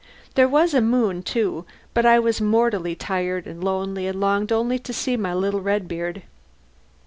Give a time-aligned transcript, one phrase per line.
[0.33, 1.63] There was a moon, too,
[1.93, 6.23] but I was mortally tired and lonely and longed only to see my little Redbeard.